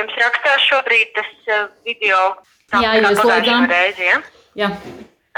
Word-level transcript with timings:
jums 0.00 0.18
rakstās 0.24 0.66
šobrīd 0.66 1.14
tas 1.16 1.30
uh, 1.52 1.68
video. 1.86 2.18
Tā, 2.70 2.82
Jā, 2.82 2.96
kā 2.96 3.14
jūs 3.14 3.24
lūdzām. 3.24 3.70
Reizi, 3.70 4.06
ja? 4.08 4.20
Jā. 4.58 4.70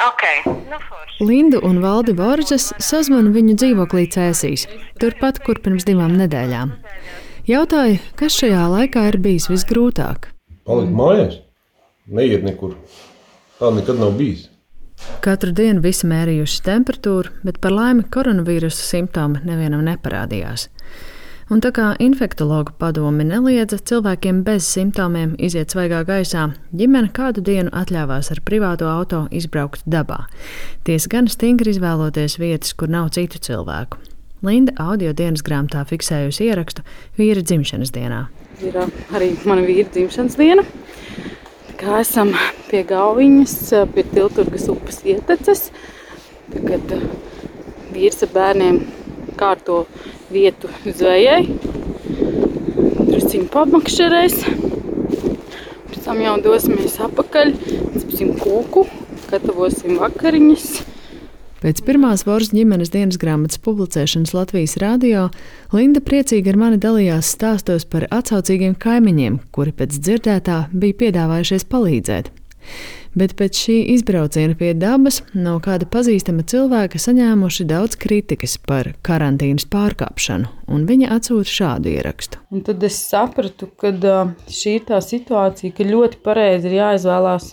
Ok, 0.02 0.22
nu 0.70 0.78
forši. 0.88 1.24
Lindu 1.28 1.60
un 1.68 1.82
Valdi 1.84 2.14
Boržas 2.16 2.70
sazvana 2.80 3.28
viņu 3.34 3.58
dzīvoklī 3.60 4.06
Cēsīs, 4.14 4.64
turpat, 5.00 5.42
kur 5.44 5.60
pirms 5.60 5.84
divām 5.84 6.14
nedēļām. 6.16 6.72
Jautāja, 7.46 7.98
kas 8.16 8.38
šajā 8.40 8.62
laikā 8.72 9.04
ir 9.10 9.18
bijis 9.20 9.50
visgrūtāk. 9.52 10.30
Palikt 10.64 10.96
mājās, 10.96 11.36
neiet 12.08 12.46
nekur. 12.46 12.78
Tā 13.60 13.70
nekad 13.76 14.00
nav 14.00 14.16
bijis. 14.18 14.48
Katru 15.22 15.52
dienu 15.54 15.82
visi 15.84 16.06
mērījuši 16.08 16.62
temperatūru, 16.66 17.32
bet 17.44 17.58
par 17.62 17.74
laimi 17.74 18.06
koronavīrusa 18.14 18.86
simptomi 18.86 19.42
nevienam 19.44 19.84
neparādījās. 19.86 20.68
Un 21.50 21.58
tā 21.64 21.72
kā 21.74 21.88
infektologa 21.98 22.70
padomi 22.78 23.24
neliedza 23.26 23.80
cilvēkiem 23.82 24.44
bez 24.46 24.68
simptomiem 24.68 25.34
iziet 25.42 25.74
svaigā 25.74 26.04
gaisā, 26.06 26.52
ģimene 26.70 27.10
kādu 27.16 27.42
dienu 27.42 27.72
atļāvās 27.74 28.30
ar 28.30 28.40
privāto 28.46 28.86
auto 28.86 29.24
izbraukt 29.34 29.82
dabā. 29.90 30.26
Ties 30.86 31.08
gan 31.10 31.26
stingri 31.32 31.74
izvēloties 31.74 32.38
vietas, 32.38 32.76
kur 32.78 32.92
nav 32.92 33.10
citu 33.16 33.42
cilvēku. 33.42 33.98
Linda 34.42 34.72
audio 34.82 35.12
dienas 35.14 35.42
grāmatā 35.46 35.84
fiksējusi 35.86 36.48
ierakstu 36.48 36.82
vīra 37.18 37.42
dzimšanas 37.46 37.92
dienā. 37.94 38.24
ir 38.62 38.78
ā, 38.78 38.86
arī 39.14 39.32
mana 39.46 39.62
vīra 39.66 39.90
dzimšanas 39.90 40.38
diena. 40.38 40.64
Kā 41.78 42.00
esam 42.02 42.30
pie 42.70 42.84
Gaujiņas, 42.86 43.54
ā, 43.74 43.84
pie 43.90 44.06
Tilturgas 44.10 44.68
upes 44.70 45.02
ieteces. 45.06 45.70
Tagad 46.54 46.94
ā, 46.94 47.00
vīrs 47.94 48.22
ar 48.26 48.34
bērniem 48.34 48.82
kārto 49.38 49.86
vietu 50.32 50.70
zvejai. 50.86 51.44
Drusciņu 53.08 53.48
pamakšķerēs. 53.52 54.38
Pēc 55.90 56.00
tam 56.06 56.22
jau 56.24 56.38
dosimies 56.44 56.96
apakaļ, 57.04 57.52
cepsim 57.98 58.32
kūku, 58.40 58.86
gatavosim 59.30 60.00
vakariņas. 60.00 60.66
Pēc 61.62 61.78
pirmās 61.86 62.24
Voras 62.26 62.50
ģimenes 62.50 62.90
dienas 62.90 63.20
grāmatas 63.22 63.60
publicēšanas 63.62 64.32
Latvijas 64.34 64.74
rādio 64.82 65.28
Linda 65.70 66.02
priecīgi 66.02 66.50
ar 66.50 66.58
mani 66.58 66.80
dalījās 66.82 67.28
stāstos 67.36 67.86
par 67.86 68.08
atsaucīgiem 68.10 68.74
kaimiņiem, 68.82 69.38
kuri 69.54 69.74
pēc 69.78 70.00
dzirdētā 70.00 70.56
bija 70.74 70.98
piedāvājušies 71.04 71.68
palīdzēt. 71.70 72.32
Bet 73.18 73.34
pēc 73.36 73.58
šī 73.66 73.74
izbrauciena 73.92 74.56
pie 74.56 74.70
dabas 74.72 75.20
no 75.36 75.58
kāda 75.60 75.84
pazīstama 75.92 76.46
cilvēka 76.48 77.00
saņēmuši 77.02 77.66
daudz 77.68 77.98
kritikas 78.00 78.56
par 78.56 78.94
karantīnas 79.04 79.66
pārkāpšanu, 79.72 80.48
un 80.72 80.86
viņa 80.88 81.10
atsūta 81.18 81.52
šādu 81.52 81.92
ierakstu. 81.92 82.40
Un 82.54 82.64
tad 82.64 82.80
es 82.88 82.96
sapratu, 83.04 83.68
ka 83.76 83.92
ā, 83.92 84.18
šī 84.48 84.78
ir 84.78 84.86
tā 84.88 85.02
situācija, 85.04 85.76
ka 85.76 85.88
ļoti 85.88 86.22
pareizi 86.24 86.70
ir 86.70 86.78
jāizvēlās 86.80 87.50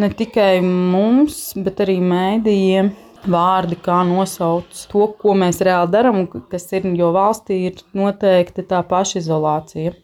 ne 0.00 0.10
tikai 0.16 0.58
mums, 0.64 1.40
bet 1.56 1.80
arī 1.86 1.96
mēdījiem 2.04 2.92
vārdi, 3.28 3.76
kā 3.80 4.00
nosaukt 4.08 4.86
to, 4.90 5.06
ko 5.20 5.34
mēs 5.36 5.60
reāli 5.64 5.92
darām, 5.92 6.22
kas 6.50 6.68
ir, 6.76 6.88
jo 6.96 7.10
valstī 7.16 7.62
ir 7.70 7.80
noteikti 7.96 8.64
tā 8.68 8.82
pašizolācija. 8.88 9.94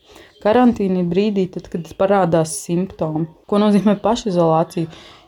Karantīna 0.47 1.01
ir 1.03 1.11
brīdī, 1.11 1.49
tad, 1.51 1.67
kad 1.73 1.89
parādās 1.99 2.53
simptomi. 2.63 3.27
Ko 3.51 3.59
nozīmē 3.59 3.97
pašizolācija? 4.05 4.87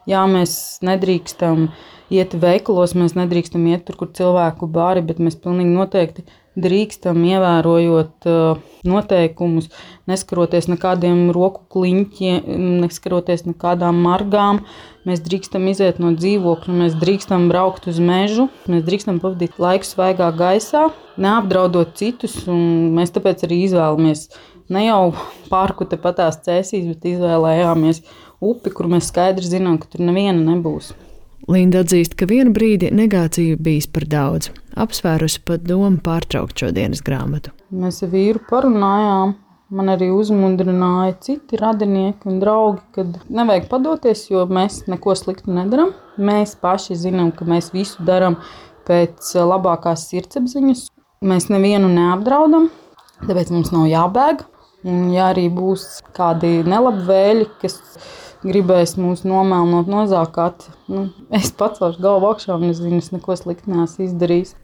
Jā, 0.08 0.20
mēs 0.30 0.52
nedrīkstam 0.86 1.66
iet 2.12 2.34
veikalos, 2.40 2.94
mēs 2.98 3.16
nedrīkstam 3.18 3.64
iet 3.70 3.86
tur, 3.88 3.98
kur 4.00 4.12
cilvēku 4.16 4.68
bāri, 4.72 5.04
bet 5.04 5.20
mēs 5.22 5.38
pilnīgi 5.40 5.74
noteikti 5.74 6.24
drīkstam, 6.58 7.20
ievērojot 7.28 8.26
uh, 8.26 8.60
noteikumus, 8.88 9.68
neskaroties 10.10 10.68
nekādiem 10.70 11.28
roku 11.34 11.62
kliņķiem, 11.74 12.48
neskaroties 12.82 13.46
nekādām 13.46 14.00
margām. 14.04 14.62
Mēs 15.08 15.22
drīkstam 15.24 15.68
iziet 15.70 16.00
no 16.02 16.12
dzīvokļa, 16.16 16.78
mēs 16.82 16.98
drīkstam 17.00 17.46
braukt 17.52 17.88
uz 17.88 18.00
mežu, 18.02 18.48
mēs 18.68 18.84
drīkstam 18.88 19.22
pavadīt 19.22 19.56
laiku 19.62 19.88
svaigā 19.88 20.28
gaisā, 20.36 20.88
neapdraudot 21.20 21.94
citus. 22.00 22.40
Mēs 22.48 23.14
tāpēc 23.14 23.46
arī 23.46 23.62
izvēlamies 23.68 24.28
ne 24.74 24.88
jau 24.88 25.02
parku 25.48 25.88
tepatās 25.88 26.42
cēsīs, 26.44 26.88
bet 26.90 27.08
izvēlējāmies 27.14 28.02
upi, 28.44 28.74
kur 28.74 28.90
mēs 28.90 29.12
skaidri 29.12 29.48
zinām, 29.48 29.80
ka 29.80 29.88
tur 29.94 30.04
neviena 30.10 30.42
nebūs. 30.42 30.92
Linda 31.46 31.84
atzīst, 31.84 32.16
ka 32.18 32.26
vienu 32.28 32.50
brīdi 32.52 32.90
negāciju 32.92 33.58
bijis 33.62 33.86
par 33.92 34.08
daudz, 34.10 34.50
apsvērusi 34.76 35.44
pat 35.46 35.62
domu 35.68 36.00
pārtraukt 36.04 36.58
šo 36.58 36.72
dienas 36.74 37.04
grāmatu. 37.04 37.54
Mēs 37.70 38.02
ar 38.02 38.10
vīru 38.12 38.42
parunājām. 38.48 39.36
Man 39.68 39.90
arī 39.92 40.06
uzmundrināja 40.08 41.18
citi 41.20 41.58
radinieki 41.60 42.30
un 42.30 42.38
draugi, 42.40 42.80
ka 42.96 43.04
nevajag 43.28 43.66
padoties, 43.68 44.22
jo 44.30 44.46
mēs 44.48 44.86
neko 44.88 45.12
sliktu 45.12 45.52
nedarām. 45.52 45.92
Mēs 46.16 46.54
paši 46.56 46.96
zinām, 46.96 47.34
ka 47.36 47.44
mēs 47.44 47.68
visu 47.74 48.04
darām 48.08 48.38
pēc 48.88 49.34
labākās 49.36 50.06
sirdsapziņas. 50.08 50.86
Mēs 51.28 51.50
nevienu 51.52 51.90
neapdraudam, 51.92 52.70
tāpēc 53.26 53.52
mums 53.52 53.74
nav 53.74 53.90
jābēg. 53.92 54.46
Un, 54.88 55.10
ja 55.12 55.28
arī 55.34 55.48
būs 55.52 55.98
kādi 56.16 56.62
nelabvēlīgi, 56.64 57.50
kas 57.60 57.76
gribēs 58.44 58.96
mūs 58.98 59.24
nomēlnot, 59.26 59.88
nozākāt, 59.90 60.68
nu, 60.90 61.08
es 61.34 61.50
pats 61.58 61.82
ar 61.82 61.98
galvu 61.98 62.30
augšā 62.30 62.56
un 62.56 62.68
es 62.70 62.80
zinu, 62.82 63.00
es 63.02 63.10
neko 63.14 63.36
sliktu 63.38 63.72
neesmu 63.72 64.06
izdarījis. 64.06 64.54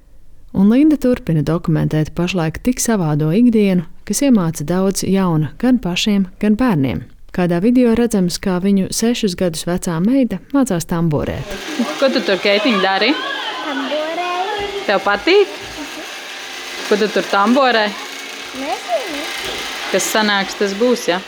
Un 0.54 0.70
Linda 0.70 0.94
turpina 1.00 1.42
dokumentēt 1.42 2.12
pašlaik 2.14 2.60
tik 2.62 2.78
savādo 2.78 3.32
ikdienu, 3.34 3.88
kas 4.06 4.22
iemāca 4.22 4.62
daudz 4.68 5.02
jauna 5.02 5.50
gan 5.58 5.80
pašiem, 5.82 6.28
gan 6.38 6.54
bērniem. 6.60 7.02
Kādā 7.34 7.58
video 7.58 7.96
redzams, 7.98 8.36
kā 8.38 8.60
viņu 8.62 8.92
sešus 8.94 9.34
gadus 9.34 9.64
vecā 9.66 9.96
meita 9.98 10.38
mācās 10.54 10.86
tamborēt. 10.86 11.56
Ko 11.98 12.06
tu 12.14 12.22
tur 12.22 12.38
keitiņ 12.38 12.78
dari? 12.84 13.10
Tamborēju. 13.64 14.84
Tev 14.86 15.02
patīk? 15.02 15.58
Ko 16.86 17.00
tu 17.00 17.10
tur 17.10 17.26
tamborē? 17.32 17.88
Nezinu. 18.60 19.24
Kas 19.90 20.06
sanāks, 20.14 20.54
tas 20.60 20.78
būs. 20.78 21.08
Ja? 21.10 21.18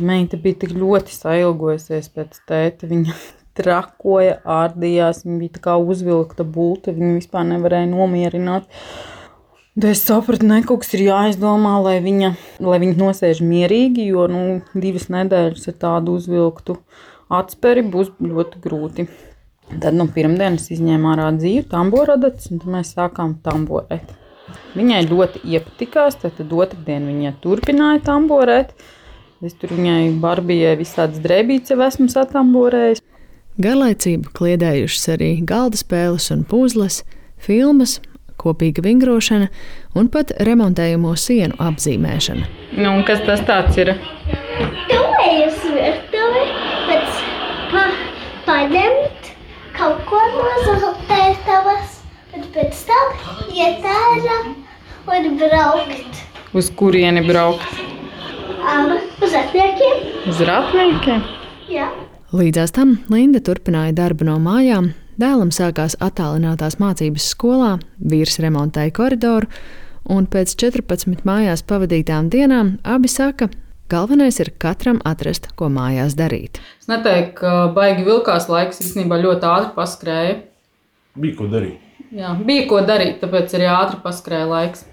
Meita 0.00 0.38
bija 0.40 0.62
tik 0.64 0.72
ļoti 0.78 1.14
sailgojusies 1.14 2.08
pēc 2.14 2.40
tēta. 2.48 2.88
Viņa 2.90 3.14
trakoja, 3.58 4.38
ārdījās, 4.46 5.24
viņa 5.26 5.38
bija 5.42 5.56
tā 5.58 5.62
kā 5.68 5.76
uzvilkta 5.82 6.46
bulta, 6.46 6.94
viņa 6.94 7.14
vispār 7.18 7.46
nevarēja 7.52 7.90
nomierināt. 7.90 8.68
Tad 9.78 9.92
es 9.92 10.02
sapratu, 10.02 10.46
ka 10.50 10.62
kaut 10.66 10.82
kas 10.82 10.94
ir 10.98 11.04
jāizdomā, 11.06 11.76
lai 11.84 11.98
viņa, 12.02 12.32
lai 12.66 12.80
viņa 12.82 12.98
nosēž 12.98 13.44
mierīgi, 13.46 14.08
jo 14.10 14.24
nu, 14.30 14.40
divas 14.74 15.06
nedēļas 15.14 15.70
ar 15.70 15.76
tādu 15.84 16.16
uzvilktu 16.18 16.74
atspēri 17.30 17.84
būs 17.86 18.10
ļoti 18.18 18.62
grūti. 18.64 19.06
Tad 19.68 19.94
no 19.94 20.08
pirmdienas 20.10 20.70
izņēma 20.72 21.12
ārā 21.12 21.28
dzīvi, 21.36 21.66
tamboradatus, 21.70 22.48
un 22.54 22.62
mēs 22.74 22.94
sākām 22.96 23.36
tamborēt. 23.44 24.14
Viņai 24.74 25.02
ļoti 25.10 25.42
iepatikās, 25.44 26.16
tad 26.22 26.40
otru 26.40 26.80
dienu 26.86 27.12
viņa 27.12 27.34
turpināja 27.42 28.00
tamborēt. 28.06 28.72
Es 29.38 29.52
tur 29.54 29.70
viņai 29.70 30.16
barbijai 30.18 30.72
visādas 30.80 31.20
drēbītes 31.22 31.70
jau 31.70 31.78
esmu 31.86 32.08
satamborējis. 32.10 32.98
Garlaicību 33.62 34.32
kliedējušas 34.34 35.04
arī 35.14 35.28
galda 35.46 35.78
spēles 35.78 36.24
un 36.34 36.40
puzles, 36.50 37.04
filmas, 37.38 38.00
kopīga 38.34 38.82
vingrošana 38.82 39.46
un 39.94 40.08
pat 40.10 40.32
remontējamo 40.48 41.14
sienu 41.14 41.54
apzīmēšana. 41.62 42.48
Nu, 42.82 42.96
kas 43.06 43.22
tas 43.28 43.44
tāds 43.46 43.78
ir? 43.78 43.92
Tu 44.90 44.98
ej 45.28 45.44
uz 45.46 45.60
virtuvi, 45.70 46.44
pēc 46.88 47.22
pa, 47.70 47.84
paņemt 48.48 49.30
kaut 49.78 50.02
ko 50.10 50.24
no 50.34 50.48
zeltētavas, 50.66 52.00
bet 52.34 52.50
pēc 52.56 52.82
tam 52.90 53.54
iet 53.54 53.86
ārā 53.86 54.40
un 55.14 55.30
braukt. 55.38 56.26
Uz 56.58 56.72
kurieni 56.74 57.22
braukt? 57.30 57.87
Um, 58.78 58.92
uz 59.24 59.32
atniekiem? 59.34 60.02
Uz 60.30 60.40
ratniekiem? 60.46 61.22
Jā. 61.72 61.88
Līdzās 62.30 62.70
tam 62.76 62.92
Linda 63.10 63.40
turpināja 63.42 63.94
darbu 63.96 64.26
no 64.28 64.36
mājām, 64.38 64.92
dēlam 65.18 65.50
sākās 65.54 65.96
attālinātās 66.04 66.76
mācības 66.78 67.26
skolā, 67.32 67.72
vīrs 67.98 68.38
remontēja 68.44 68.92
koridoru, 68.94 69.48
un 70.14 70.28
pēc 70.30 70.54
14 70.62 71.24
mājās 71.26 71.64
pavadītām 71.66 72.28
dienām 72.30 72.76
abi 72.86 73.10
saka, 73.10 73.48
galvenais 73.90 74.38
ir 74.44 74.52
katram 74.62 75.00
atrast, 75.08 75.50
ko 75.58 75.72
mājās 75.72 76.14
darīt. 76.18 76.60
Es 76.78 76.86
neteiktu, 76.92 77.34
ka 77.40 77.56
baigi 77.74 78.06
vilkās 78.06 78.46
laiks 78.52 78.78
īstenībā 78.84 79.18
ļoti 79.24 79.48
ātri 79.56 79.74
paskrēja. 79.80 80.36
Bija 81.18 81.40
ko 81.40 81.50
darīt. 81.50 81.82
Jā, 82.14 82.36
bija 82.46 82.68
ko 82.70 82.84
darīt, 82.86 83.18
tāpēc 83.24 83.58
arī 83.58 83.72
ātri 83.72 83.98
paskrēja 84.06 84.46
laiks. 84.52 84.86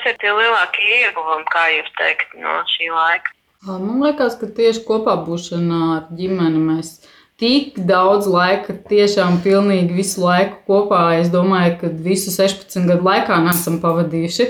Kas 0.00 0.14
ir 0.14 0.20
tie 0.22 0.30
lielākie 0.32 0.84
ieguvumi, 0.96 1.44
kā 1.52 1.62
jūs 1.74 1.88
teikt, 1.98 2.30
no 2.40 2.54
šī 2.72 2.86
laika? 2.88 3.34
Man 3.68 3.98
liekas, 4.00 4.38
ka 4.40 4.46
tieši 4.48 4.80
kopā 4.86 5.12
būšana 5.26 5.80
ar 5.92 6.06
ģimeni 6.16 6.62
mēs 6.70 7.02
tik 7.36 7.76
daudz 7.84 8.24
laika, 8.24 8.78
tiešām 8.88 9.42
pilnīgi 9.44 9.98
visu 9.98 10.22
laiku 10.24 10.56
kopā. 10.70 11.02
Es 11.20 11.28
domāju, 11.28 11.74
ka 11.82 11.90
visu 11.92 12.32
16 12.32 12.88
gadu 12.88 13.04
laikā 13.10 13.42
nesam 13.44 13.76
pavadījuši. 13.84 14.48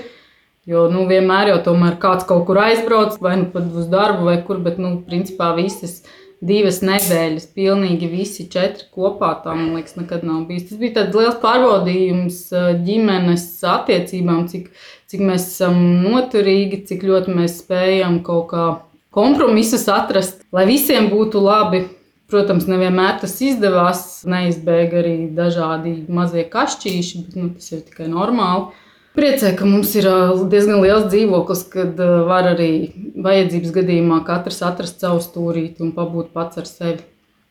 Jo 0.71 0.87
nu, 0.93 1.09
vienmēr 1.11 1.51
jau 1.51 1.59
tomēr 1.67 1.99
kāds 1.99 2.29
kaut 2.31 2.47
kur 2.47 2.63
aizbrauc, 2.63 3.19
vai 3.19 3.35
nu 3.43 3.51
pat 3.51 3.75
uz 3.75 3.91
darbu, 3.91 4.31
vai 4.31 4.39
kur, 4.47 4.63
bet 4.63 4.79
nu, 4.79 5.01
principā 5.03 5.51
visas 5.59 6.05
divas 6.41 6.81
nedēļas, 6.85 7.51
pilnīgi 7.57 8.09
visi 8.11 8.47
četri 8.51 8.89
kopā. 8.95 9.35
Tā 9.45 9.55
man 9.57 9.75
liekas, 9.77 9.97
nekad 10.01 10.25
nav 10.27 10.47
bijis. 10.49 10.71
Tas 10.71 10.81
bija 10.81 10.97
tāds 11.01 11.19
liels 11.21 11.39
pārbaudījums 11.43 12.41
uh, 12.55 12.71
ģimenes 12.87 13.47
attiecībām, 13.69 14.47
cik, 14.51 14.71
cik 15.13 15.25
mēs 15.25 15.49
esam 15.53 15.81
noturīgi, 16.05 16.85
cik 16.89 17.05
ļoti 17.07 17.37
mēs 17.37 17.61
spējam 17.61 18.21
kaut 18.27 18.51
kā 18.55 18.67
kompromisus 19.15 19.89
atrast, 19.93 20.45
lai 20.55 20.67
visiem 20.71 21.11
būtu 21.13 21.43
labi. 21.45 21.87
Protams, 22.31 22.69
nevienmēr 22.71 23.17
tas 23.25 23.33
izdevās. 23.43 24.05
Neizbēga 24.31 25.01
arī 25.01 25.15
dažādi 25.35 25.97
mazie 26.07 26.45
kašķīši, 26.47 27.25
bet 27.27 27.39
nu, 27.41 27.49
tas 27.57 27.73
ir 27.75 27.83
tikai 27.89 28.07
normāli. 28.13 28.71
Priecē, 29.19 29.55
ka 29.59 29.67
mums 29.67 29.91
ir 29.99 30.07
diezgan 30.53 30.85
liels 30.85 31.09
dzīvoklis, 31.11 31.65
kad 31.73 31.99
var 32.29 32.53
arī 32.53 32.71
vajadzības 33.19 33.73
gadījumā 33.75 34.21
katrs 34.27 34.61
atrast 34.63 35.03
savu 35.03 35.19
stūrīti 35.25 35.83
un 35.83 35.91
pabūt 35.97 36.31
pats 36.37 36.61
ar 36.63 36.69
sevi. 36.69 37.03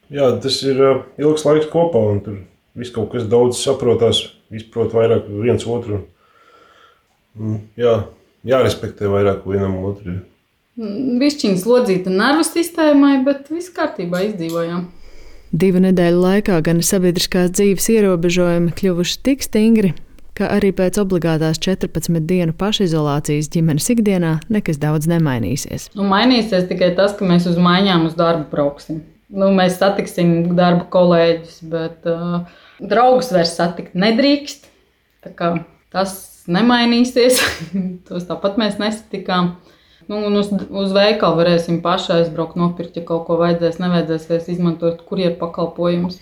Jā, 0.10 0.32
tas 0.42 0.56
ir 0.66 0.80
ilgs 1.20 1.44
laiks 1.46 1.68
kopā, 1.70 2.00
un 2.14 2.24
tur 2.26 2.40
viss 2.80 2.96
kaut 2.96 3.12
kas 3.12 3.28
daudz 3.30 3.60
saprotās, 3.60 4.24
izprot 4.56 4.96
vairāk 4.96 5.28
viens 5.44 5.68
otru. 5.68 6.06
Jā, 7.80 8.00
jārespektē 8.48 9.12
vairāk 9.12 9.44
vienam 9.48 9.78
otru. 9.86 10.22
Višķiņas 10.80 11.66
mm, 11.66 11.70
lodzīta 11.70 12.14
nervu 12.14 12.46
sistēmai, 12.48 13.18
bet 13.26 13.52
viss 13.52 13.72
kārtībā 13.76 14.24
izdzīvojām. 14.30 14.88
Divu 15.50 15.82
nedēļu 15.84 16.20
laikā 16.24 16.60
gan 16.64 16.80
sabiedriskās 16.86 17.52
dzīves 17.58 17.90
ierobežojumi 17.92 18.72
kļuvuši 18.78 19.18
tik 19.26 19.44
stingri, 19.44 19.96
ka 20.40 20.48
arī 20.56 20.72
pēc 20.76 20.98
obligātās 21.02 21.60
14 21.62 22.24
dienu 22.30 22.56
pašizolācijas 22.58 23.52
ģimenes 23.54 23.90
ikdienā 23.94 24.38
nekas 24.52 24.80
daudz 24.82 25.10
nemainīsies. 25.12 25.90
Nu, 26.00 26.08
mainīsies 26.08 26.70
tikai 26.72 26.94
tas, 26.98 27.16
ka 27.18 27.28
mēs 27.28 27.48
uz 27.50 27.60
maiņām 27.60 28.08
uz 28.08 28.16
darbu 28.20 28.48
brauksim. 28.54 29.04
Nu, 29.30 29.52
mēs 29.54 29.78
satiksim 29.78 30.56
darba 30.58 30.88
kolēģus, 30.90 31.60
bet 31.70 32.08
uh, 32.10 32.40
draugus 32.82 33.30
vairs 33.36 33.54
satikt 33.60 33.94
nedrīkst. 34.00 34.66
Tas 35.94 36.16
nemainīsies. 36.50 37.42
Tos 38.08 38.26
tāpat 38.30 38.58
mēs 38.62 38.80
nesatikām. 38.82 39.58
Nu, 40.10 40.24
uz, 40.40 40.50
uz 40.50 40.94
veikalu 40.96 41.38
varēsim 41.38 41.84
paši 41.84 42.16
aizbraukt, 42.16 42.58
nopirkt, 42.58 42.96
ja 42.98 43.06
kaut 43.06 43.28
ko 43.28 43.38
vajadzēs, 43.38 43.78
nevajadzēs 43.84 44.48
izmantot 44.56 45.04
kurjeru 45.06 45.36
pakalpojumus. 45.38 46.18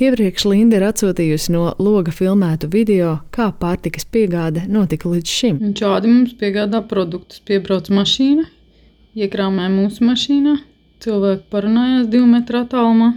Iepriekš 0.00 0.46
Linda 0.48 0.78
ir 0.78 0.84
atsūtījusi 0.88 1.52
no 1.52 1.66
loga 1.76 2.12
filmētu 2.16 2.70
video, 2.72 3.18
kā 3.36 3.50
pārtikas 3.52 4.06
piegāde 4.08 4.62
notika 4.64 5.10
līdz 5.12 5.32
šim. 5.36 5.58
Un 5.60 5.74
šādi 5.76 6.08
mums 6.08 6.32
piegādā 6.40 6.80
produktus. 6.88 7.42
Piebrauc 7.44 7.90
mašīna, 7.92 8.46
iekrāmē 9.20 9.66
mūsu 9.68 10.06
mašīnā, 10.08 10.54
cilvēki 11.04 11.44
parunājās 11.52 12.08
divu 12.14 12.30
metru 12.32 12.62
attālumā, 12.62 13.10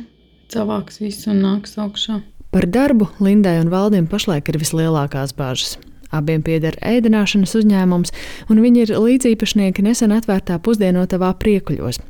savāks 0.51 0.99
visu 0.99 1.31
un 1.31 1.39
nāks 1.45 1.79
augšā. 1.79 2.19
Par 2.51 2.67
darbu 2.67 3.07
Lindai 3.23 3.61
un 3.61 3.71
Valdim 3.71 4.09
pašlaik 4.11 4.51
ir 4.51 4.59
vislielākās 4.59 5.31
bāžas. 5.39 5.77
Abiem 6.11 6.43
pieder 6.43 6.75
ēdināšanas 6.83 7.55
uzņēmums, 7.61 8.11
un 8.51 8.59
viņi 8.59 8.83
ir 8.83 8.97
līdzīpašnieki 8.99 9.87
nesen 9.87 10.11
atvērtā 10.19 10.59
pusdienotavā 10.59 11.31
priekuļos. 11.39 12.03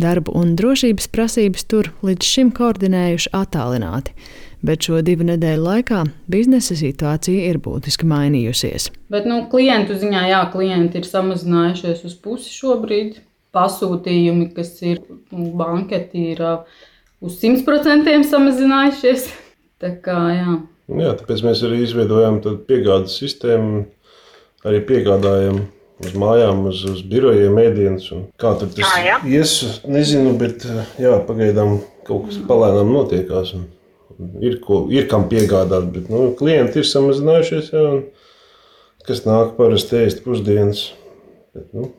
Darbu 0.00 0.32
un 0.34 0.56
drošības 0.58 1.06
prasības 1.14 1.68
tur 1.70 1.92
līdz 2.02 2.26
šim 2.26 2.48
koordinējuši 2.56 3.30
attālināti, 3.36 4.14
bet 4.64 4.88
šo 4.88 4.98
divu 5.06 5.26
nedēļu 5.28 5.62
laikā 5.62 6.00
biznesa 6.30 6.74
situācija 6.78 7.50
ir 7.50 7.60
būtiski 7.62 8.08
mainījusies. 8.10 8.88
Bet, 9.12 9.28
nu, 9.30 9.44
klientu 9.52 9.94
ziņā, 10.00 10.24
jā, 10.32 10.40
klienti 10.50 10.98
ir 10.98 11.06
samazinājušies 11.06 12.02
uz 12.08 12.18
pusi 12.18 12.50
šobrīd. 12.56 13.22
Pasūtījumi, 13.54 14.48
kas 14.56 14.72
ir 14.82 15.04
nu, 15.30 15.52
banketi, 15.54 16.32
ir 16.32 16.42
uz 17.22 17.36
100% 17.38 18.16
samazinājušies. 18.26 19.28
Tā 19.78 19.92
kā, 20.02 20.18
jā. 20.34 20.56
Jā, 20.90 21.14
tāpēc 21.20 21.44
mēs 21.46 21.62
arī 21.64 21.84
izveidojām 21.84 22.40
piegādes 22.66 23.14
sistēmu, 23.22 23.84
arī 24.66 24.82
piegādājam 24.90 25.62
uz 26.08 26.16
mājām, 26.20 26.64
uz, 26.70 26.82
uz 26.90 27.02
birojiem, 27.10 27.56
ēdienas. 27.62 28.08
Kā 28.40 28.54
tas 28.60 28.76
Ah, 28.86 28.98
jā. 29.04 29.16
ies, 29.38 29.54
nezinu, 29.86 30.34
bet 30.40 30.66
jā, 31.00 31.14
pagaidām 31.28 31.78
kaut 32.06 32.28
kas 32.30 32.40
palēnām 32.48 32.92
notiekās. 32.94 33.54
Un, 33.58 33.66
un 34.18 34.34
ir, 34.44 34.58
ko, 34.64 34.84
ir 34.92 35.08
kam 35.10 35.28
piegādāt, 35.30 35.90
bet 35.94 36.10
nu, 36.12 36.30
klienti 36.38 36.82
ir 36.82 36.88
samazinājušies. 36.90 37.72
Jā, 37.74 37.84
un, 37.96 38.04
kas 39.08 39.24
nāk 39.28 39.56
parasti 39.58 40.00
ēst 40.04 40.22
pusdienas. 40.24 40.86
Bet, 41.54 41.68
nu, 41.76 41.90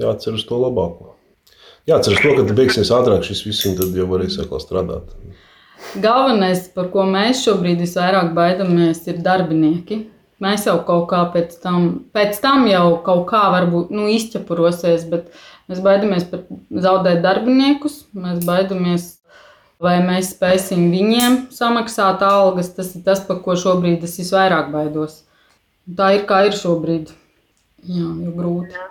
jāatcer 0.00 0.34
uz 0.38 0.44
to 0.48 0.58
labāko. 0.62 1.12
Jāatcer 1.90 2.14
uz 2.14 2.20
to, 2.22 2.32
ka 2.38 2.54
beigsies 2.54 2.90
ātrāk 2.94 3.24
šis 3.26 3.42
viss, 3.46 3.64
un 3.66 3.74
tad 3.78 3.96
jau 3.98 4.06
varēs 4.10 4.38
atkal 4.42 4.60
strādāt. 4.62 5.10
Galvenais, 5.98 6.68
par 6.72 6.88
ko 6.92 7.02
mēs 7.10 7.40
šobrīd 7.42 7.80
visvairāk 7.82 8.30
baidāmies, 8.36 9.00
ir 9.10 9.18
darbinieki. 9.24 10.04
Mēs 10.42 10.66
jau 10.66 10.76
kaut 10.86 11.06
kā 11.12 11.22
pēc 11.34 11.54
tam, 11.62 11.88
pēc 12.14 12.38
tam 12.42 12.66
jau 12.66 12.98
kaut 13.06 13.26
kā 13.30 13.44
varbūt 13.54 13.92
nu, 13.94 14.08
izķepurosies, 14.10 15.04
bet 15.10 15.30
mēs 15.70 15.82
baidāmies 15.84 16.26
par 16.30 16.44
zaudēt 16.86 17.22
darbiniekus. 17.22 18.00
Mēs 18.18 18.42
baidāmies, 18.48 19.08
vai 19.82 20.00
mēs 20.02 20.32
spēsim 20.34 20.88
viņiem 20.90 21.44
samaksāt 21.54 22.24
algas. 22.26 22.72
Tas 22.74 22.94
ir 22.96 23.04
tas, 23.06 23.22
par 23.28 23.42
ko 23.44 23.54
šobrīd 23.58 24.02
es 24.08 24.18
visvairāk 24.18 24.72
baidos. 24.74 25.20
Tā 25.98 26.14
ir 26.18 26.26
kā 26.26 26.44
ir 26.48 26.58
šobrīd. 26.58 27.12
Jā, 27.82 28.06
jau 28.06 28.32
grūti. 28.36 28.82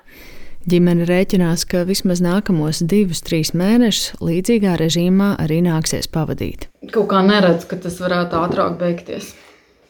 Ģimene 0.71 1.07
rēķinās, 1.09 1.63
ka 1.65 1.81
vismaz 1.89 2.19
nākamos 2.21 2.83
divus, 2.85 3.23
trīs 3.25 3.49
mēnešus 3.57 4.19
līdzīgā 4.21 4.75
režīmā 4.77 5.31
arī 5.41 5.57
nāksies 5.65 6.05
pavadīt. 6.11 6.67
Kaut 6.93 7.07
kā 7.09 7.23
neredz, 7.25 7.65
ka 7.65 7.79
tas 7.81 7.97
varētu 8.03 8.37
ātrāk 8.37 8.75
beigties. 8.77 9.31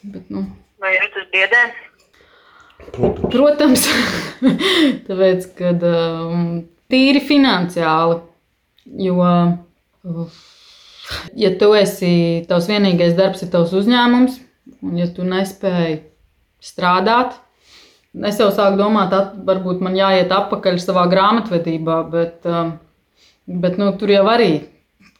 Bet, 0.01 0.29
nu, 0.31 0.45
Vai 0.81 0.95
ir 0.97 1.09
tas 1.13 1.27
biedē? 1.29 1.61
Protams, 2.91 3.29
Protams, 3.29 3.83
tāpēc, 5.07 5.43
ka 5.59 5.73
um, 5.77 6.47
tīri 6.89 7.21
finansiāli, 7.21 8.17
jo, 9.05 9.19
uh, 9.21 10.39
ja 11.37 11.51
tu 11.61 11.69
esi, 11.77 12.13
tavs 12.49 12.71
vienīgais 12.71 13.13
darbs 13.19 13.45
ir 13.45 13.51
tavs 13.53 13.75
uzņēmums, 13.77 14.39
un 14.81 14.97
ja 14.97 15.05
tu 15.13 15.27
nespēji 15.27 15.99
strādāt, 16.65 17.37
es 18.25 18.41
jau 18.41 18.49
sāku 18.49 18.81
domāt, 18.81 19.13
at, 19.13 19.37
varbūt 19.45 19.85
man 19.85 19.93
jāiet 19.99 20.33
atpakaļ 20.33 20.81
savā 20.81 21.05
grāmatvedībā, 21.13 22.01
bet, 22.09 22.41
um, 22.49 22.73
bet 23.61 23.77
nu, 23.77 23.93
tur 24.01 24.17
jau 24.17 24.25
arī, 24.33 24.51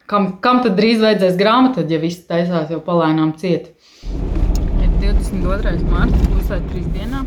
kam, 0.09 0.31
kam 0.41 0.65
tad 0.65 0.73
drīz 0.81 1.05
vajadzēs 1.05 1.37
grāmatu, 1.37 1.85
ja 1.85 2.01
viss 2.01 2.25
taisās 2.25 2.73
jau 2.73 2.81
palēnām 2.89 3.37
cieti. 3.37 3.77
Ir 5.41 5.47
22. 5.47 5.87
mārciņa, 5.89 6.27
pusē 6.35 6.57
trīs 6.69 6.89
dienā. 6.93 7.23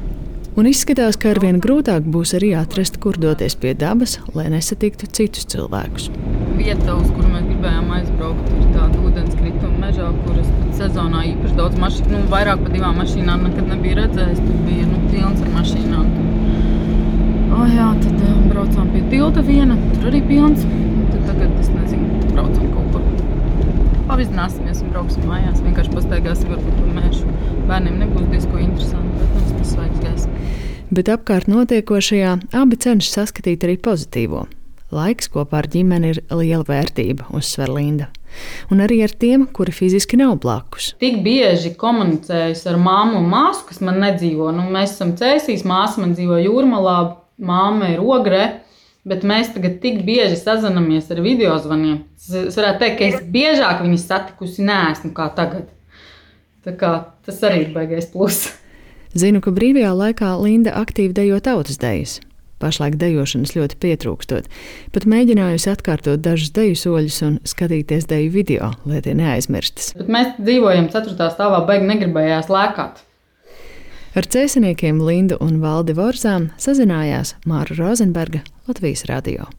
Un 0.55 0.69
izskatās, 0.71 1.17
ka 1.19 1.33
arvien 1.33 1.57
grūtāk 1.59 2.05
būs 2.15 2.37
arī 2.39 2.53
atrast, 2.55 3.01
kur 3.03 3.17
doties 3.19 3.57
pie 3.59 3.73
dabas, 3.75 4.21
lai 4.37 4.45
nesatiktu 4.53 5.09
citus 5.11 5.49
cilvēkus. 5.51 6.13
Vieta, 6.55 6.95
uz 6.95 7.09
kuru 7.11 7.33
mēs 7.33 7.49
gribējām 7.49 7.91
aizbraukt, 7.97 8.53
ir 8.55 8.69
tāda 8.77 9.01
ūdenskrituma 9.03 9.83
mežā, 9.83 10.13
kuras 10.29 10.53
sezonā 10.79 11.25
īpaši 11.33 11.59
daudz 11.59 11.81
mašīnu, 11.83 12.13
nu, 12.13 12.23
vairāk 12.31 12.63
par 12.63 12.77
divām 12.77 13.03
mašīnām 13.03 13.49
nekad 13.49 13.73
nebija 13.73 13.99
redzējis. 14.05 14.45
Tur 14.47 14.63
bija 14.69 14.87
nu, 14.93 15.03
pilns 15.11 15.43
ar 15.43 15.53
mašīnām. 15.57 16.07
Oh, 17.59 17.67
jā, 17.67 17.91
tad 18.07 18.23
uh, 18.23 18.39
braucām 18.53 18.95
pie 18.95 19.03
tilta 19.11 19.43
viena, 19.43 19.81
tur 19.97 20.13
arī 20.13 20.23
pilns. 20.31 20.63
Tad 21.11 21.33
tagad 21.33 21.59
es 21.65 21.75
nezinu, 21.75 22.23
braucam 22.31 22.71
kaut 22.79 22.95
kur. 22.95 23.11
Pavizināsimies 24.15 24.79
un 24.79 24.93
brauksim 24.93 25.25
mājās. 25.27 25.57
Vienkārši 25.65 25.91
pastaigāsim 25.91 26.53
varbūt 26.53 26.75
pa 26.79 26.93
mežu. 27.01 27.33
Bērniem 27.67 27.97
nebūs 27.99 28.29
diezko 28.31 28.61
interesanti, 28.63 29.11
bet 29.19 29.33
mums 29.35 29.49
tas 29.57 29.73
svaigs 29.73 30.05
gaisa. 30.05 30.29
Bet 30.95 31.09
apkārt 31.11 31.49
notiekošajā 31.51 32.37
abi 32.61 32.79
cenšas 32.85 33.17
saskatīt 33.17 33.67
arī 33.67 33.75
pozitīvo. 33.83 34.45
Laiks 34.95 35.27
kopā 35.35 35.65
ar 35.65 35.69
ģimeni 35.73 36.13
ir 36.15 36.21
liela 36.31 36.63
vērtība, 36.69 37.27
uzsver 37.35 37.75
Linda. 37.75 38.07
Un 38.71 38.85
arī 38.87 39.01
ar 39.03 39.11
tiem, 39.19 39.49
kuri 39.51 39.75
fiziski 39.75 40.21
nav 40.21 40.37
blakus. 40.47 40.93
Tik 41.03 41.19
bieži 41.27 41.75
komunicējusi 41.75 42.71
ar 42.71 42.79
māmu 42.87 43.19
un 43.19 43.27
māsu, 43.35 43.67
kas 43.73 43.83
man 43.83 43.99
nedzīvo. 44.05 44.53
Nu, 44.55 44.69
mēs 44.71 44.95
esam 44.95 45.17
cēsīs, 45.19 45.67
māsa 45.67 46.05
man 46.05 46.15
dzīvo 46.15 46.39
jūrmalā, 46.39 47.01
māma 47.43 47.97
ir 47.97 48.07
ogrē. 48.15 48.45
Bet 49.05 49.25
mēs 49.29 49.51
tagad 49.53 49.81
tik 49.83 50.01
bieži 50.07 50.39
sazināmies 50.41 51.11
ar 51.13 51.21
video 51.21 51.55
zvaniem. 51.61 52.03
Es 52.17 52.57
varētu 52.57 52.81
teikt, 52.81 52.99
ka 52.99 53.09
es 53.11 53.25
biežāk 53.35 53.83
viņus 53.85 54.07
satikusi, 54.09 54.65
neesmu 54.65 55.13
kā 55.17 55.29
tagad. 55.37 55.69
Tā 56.65 56.73
kā, 56.81 56.93
tas 57.27 57.43
arī 57.45 57.67
ir 57.67 57.75
baigais 57.75 58.09
pluss. 58.09 58.55
Zinu, 59.15 59.43
ka 59.45 59.53
brīvajā 59.55 59.93
laikā 59.93 60.31
Linda 60.41 60.73
aktīvi 60.81 61.13
dejo 61.15 61.37
tautas 61.45 61.77
dejas. 61.83 62.17
Pašlaik 62.63 62.97
dejošanas 62.97 63.53
ļoti 63.53 63.77
pietrūkstot, 63.83 64.47
pat 64.95 65.05
mēģinājusi 65.11 65.69
atkārtot 65.75 66.23
dažus 66.25 66.55
deju 66.57 66.79
soļus 66.81 67.19
un 67.27 67.35
skatīties 67.45 68.07
deju 68.09 68.31
video, 68.33 68.71
lai 68.89 69.03
tie 69.05 69.13
neaizmirstas. 69.19 69.93
Bet 69.99 70.09
mēs 70.09 70.31
dzīvojam 70.39 70.89
4. 70.95 71.29
stāvā, 71.35 71.61
baigi 71.69 71.91
negribējās 71.91 72.49
lēkāt. 72.49 73.03
Ar 74.15 74.29
cēsiniekiem 74.31 75.01
Lindu 75.03 75.41
un 75.43 75.57
Valdi 75.59 75.97
Vorzām 75.99 76.47
sazinājās 76.63 77.35
Māra 77.51 77.75
Rozenberga 77.81 78.45
Latvijas 78.71 79.09
radio. 79.11 79.51